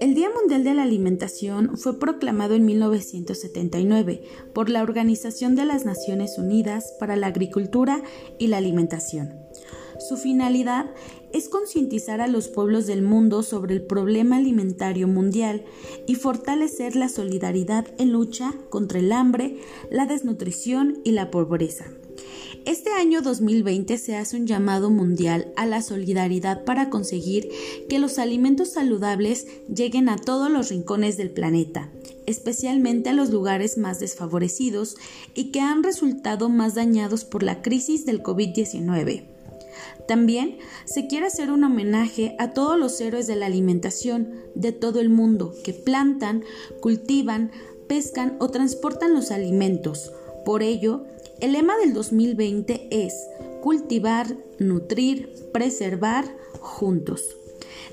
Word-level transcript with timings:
El 0.00 0.14
Día 0.14 0.28
Mundial 0.30 0.64
de 0.64 0.74
la 0.74 0.82
Alimentación 0.82 1.78
fue 1.78 1.98
proclamado 1.98 2.54
en 2.54 2.64
1979 2.66 4.22
por 4.52 4.68
la 4.68 4.82
Organización 4.82 5.54
de 5.54 5.64
las 5.64 5.84
Naciones 5.84 6.38
Unidas 6.38 6.94
para 6.98 7.16
la 7.16 7.28
Agricultura 7.28 8.02
y 8.38 8.48
la 8.48 8.58
Alimentación. 8.58 9.38
Su 9.98 10.16
finalidad 10.16 10.90
es 11.32 11.48
concientizar 11.48 12.20
a 12.20 12.26
los 12.26 12.48
pueblos 12.48 12.86
del 12.86 13.02
mundo 13.02 13.42
sobre 13.42 13.74
el 13.74 13.82
problema 13.82 14.36
alimentario 14.36 15.08
mundial 15.08 15.64
y 16.06 16.16
fortalecer 16.16 16.96
la 16.96 17.08
solidaridad 17.08 17.86
en 17.98 18.12
lucha 18.12 18.52
contra 18.68 18.98
el 18.98 19.12
hambre, 19.12 19.60
la 19.90 20.06
desnutrición 20.06 21.00
y 21.04 21.12
la 21.12 21.30
pobreza. 21.30 21.86
Este 22.64 22.90
año 22.92 23.22
2020 23.22 23.98
se 23.98 24.14
hace 24.14 24.36
un 24.36 24.46
llamado 24.46 24.88
mundial 24.88 25.52
a 25.56 25.66
la 25.66 25.82
solidaridad 25.82 26.64
para 26.64 26.90
conseguir 26.90 27.48
que 27.88 27.98
los 27.98 28.20
alimentos 28.20 28.72
saludables 28.72 29.48
lleguen 29.66 30.08
a 30.08 30.16
todos 30.16 30.48
los 30.48 30.68
rincones 30.68 31.16
del 31.16 31.30
planeta, 31.30 31.90
especialmente 32.26 33.10
a 33.10 33.14
los 33.14 33.30
lugares 33.30 33.78
más 33.78 33.98
desfavorecidos 33.98 34.96
y 35.34 35.50
que 35.50 35.60
han 35.60 35.82
resultado 35.82 36.48
más 36.48 36.76
dañados 36.76 37.24
por 37.24 37.42
la 37.42 37.62
crisis 37.62 38.06
del 38.06 38.22
COVID-19. 38.22 39.24
También 40.06 40.58
se 40.84 41.08
quiere 41.08 41.26
hacer 41.26 41.50
un 41.50 41.64
homenaje 41.64 42.36
a 42.38 42.52
todos 42.52 42.78
los 42.78 43.00
héroes 43.00 43.26
de 43.26 43.34
la 43.34 43.46
alimentación 43.46 44.34
de 44.54 44.70
todo 44.70 45.00
el 45.00 45.08
mundo 45.08 45.52
que 45.64 45.72
plantan, 45.72 46.44
cultivan, 46.80 47.50
pescan 47.88 48.36
o 48.38 48.50
transportan 48.50 49.14
los 49.14 49.32
alimentos. 49.32 50.12
Por 50.44 50.62
ello, 50.62 51.04
el 51.40 51.52
lema 51.52 51.76
del 51.76 51.92
2020 51.92 52.88
es 52.90 53.14
cultivar, 53.60 54.36
nutrir, 54.58 55.32
preservar 55.52 56.24
juntos. 56.60 57.36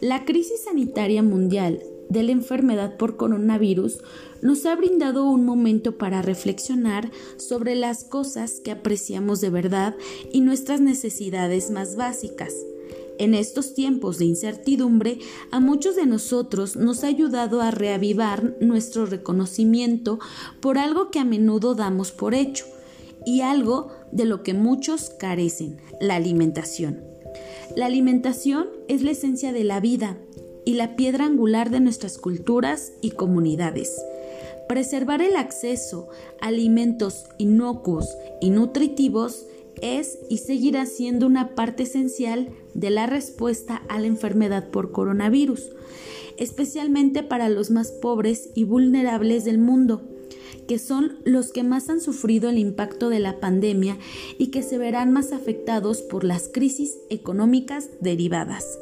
La 0.00 0.24
crisis 0.24 0.64
sanitaria 0.64 1.22
mundial 1.22 1.82
de 2.08 2.22
la 2.22 2.32
enfermedad 2.32 2.96
por 2.96 3.16
coronavirus 3.16 3.98
nos 4.42 4.64
ha 4.66 4.76
brindado 4.76 5.28
un 5.28 5.44
momento 5.44 5.98
para 5.98 6.22
reflexionar 6.22 7.10
sobre 7.36 7.74
las 7.74 8.04
cosas 8.04 8.60
que 8.60 8.70
apreciamos 8.70 9.40
de 9.40 9.50
verdad 9.50 9.96
y 10.32 10.40
nuestras 10.40 10.80
necesidades 10.80 11.70
más 11.70 11.96
básicas. 11.96 12.54
En 13.18 13.34
estos 13.34 13.74
tiempos 13.74 14.18
de 14.18 14.26
incertidumbre, 14.26 15.18
a 15.50 15.60
muchos 15.60 15.96
de 15.96 16.06
nosotros 16.06 16.76
nos 16.76 17.02
ha 17.02 17.06
ayudado 17.06 17.60
a 17.62 17.70
reavivar 17.70 18.56
nuestro 18.60 19.06
reconocimiento 19.06 20.18
por 20.60 20.78
algo 20.78 21.10
que 21.10 21.18
a 21.18 21.24
menudo 21.24 21.74
damos 21.74 22.12
por 22.12 22.34
hecho, 22.34 22.66
y 23.24 23.40
algo 23.40 23.88
de 24.12 24.24
lo 24.24 24.42
que 24.42 24.54
muchos 24.54 25.10
carecen, 25.10 25.78
la 26.00 26.14
alimentación. 26.14 27.02
La 27.74 27.86
alimentación 27.86 28.68
es 28.88 29.02
la 29.02 29.10
esencia 29.10 29.52
de 29.52 29.64
la 29.64 29.80
vida 29.80 30.18
y 30.64 30.74
la 30.74 30.96
piedra 30.96 31.24
angular 31.24 31.70
de 31.70 31.80
nuestras 31.80 32.18
culturas 32.18 32.92
y 33.00 33.10
comunidades. 33.10 33.96
Preservar 34.68 35.22
el 35.22 35.36
acceso 35.36 36.08
a 36.40 36.48
alimentos 36.48 37.24
inocuos 37.38 38.16
y 38.40 38.50
nutritivos 38.50 39.46
es 39.82 40.18
y 40.28 40.38
seguirá 40.38 40.86
siendo 40.86 41.26
una 41.26 41.54
parte 41.54 41.84
esencial 41.84 42.50
de 42.74 42.90
la 42.90 43.06
respuesta 43.06 43.82
a 43.88 43.98
la 43.98 44.06
enfermedad 44.06 44.70
por 44.70 44.92
coronavirus, 44.92 45.70
especialmente 46.36 47.22
para 47.22 47.48
los 47.48 47.70
más 47.70 47.90
pobres 47.90 48.50
y 48.54 48.64
vulnerables 48.64 49.44
del 49.44 49.58
mundo 49.58 50.02
que 50.66 50.78
son 50.78 51.18
los 51.24 51.52
que 51.52 51.62
más 51.62 51.88
han 51.88 52.00
sufrido 52.00 52.50
el 52.50 52.58
impacto 52.58 53.08
de 53.08 53.20
la 53.20 53.38
pandemia 53.40 53.98
y 54.38 54.48
que 54.48 54.62
se 54.62 54.78
verán 54.78 55.12
más 55.12 55.32
afectados 55.32 56.02
por 56.02 56.24
las 56.24 56.48
crisis 56.48 56.98
económicas 57.08 57.88
derivadas. 58.00 58.78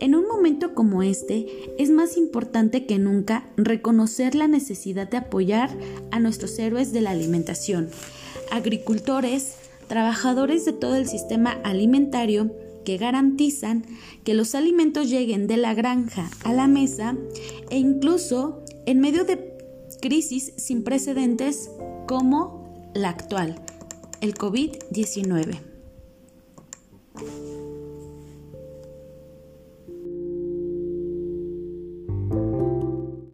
En 0.00 0.14
un 0.14 0.26
momento 0.26 0.74
como 0.74 1.02
este, 1.02 1.46
es 1.78 1.90
más 1.90 2.16
importante 2.16 2.84
que 2.84 2.98
nunca 2.98 3.48
reconocer 3.56 4.34
la 4.34 4.48
necesidad 4.48 5.08
de 5.08 5.18
apoyar 5.18 5.70
a 6.10 6.18
nuestros 6.18 6.58
héroes 6.58 6.92
de 6.92 7.00
la 7.00 7.10
alimentación, 7.10 7.88
agricultores, 8.50 9.54
trabajadores 9.86 10.64
de 10.64 10.72
todo 10.72 10.96
el 10.96 11.06
sistema 11.06 11.52
alimentario 11.64 12.50
que 12.84 12.98
garantizan 12.98 13.84
que 14.24 14.34
los 14.34 14.54
alimentos 14.54 15.08
lleguen 15.08 15.46
de 15.46 15.56
la 15.56 15.74
granja 15.74 16.30
a 16.44 16.52
la 16.52 16.66
mesa 16.66 17.16
e 17.70 17.78
incluso 17.78 18.62
en 18.86 19.00
medio 19.00 19.24
de 19.24 19.56
crisis 20.00 20.52
sin 20.56 20.84
precedentes 20.84 21.70
como 22.06 22.90
la 22.94 23.08
actual, 23.08 23.56
el 24.20 24.34
COVID-19. 24.34 25.73